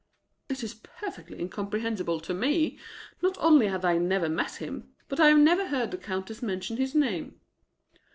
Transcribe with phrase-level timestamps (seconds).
[0.49, 2.79] "It is perfectly incomprehensible to me.
[3.21, 6.77] Not only have I never met him, but I have never heard the Countess mention
[6.77, 7.39] his name."